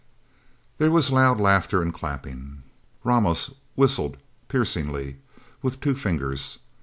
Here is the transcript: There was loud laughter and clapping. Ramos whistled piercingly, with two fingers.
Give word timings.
There 0.79 0.89
was 0.89 1.11
loud 1.11 1.39
laughter 1.39 1.83
and 1.83 1.93
clapping. 1.93 2.63
Ramos 3.03 3.53
whistled 3.75 4.17
piercingly, 4.47 5.17
with 5.61 5.79
two 5.79 5.93
fingers. 5.93 6.57